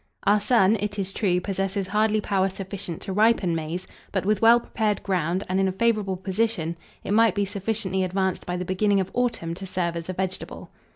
[0.23, 4.59] Our sun, it is true, possesses hardly power sufficient to ripen maize; but, with well
[4.59, 8.99] prepared ground, and in a favourable position, it might be sufficiently advanced by the beginning
[8.99, 10.71] of autumn to serve as a vegetable.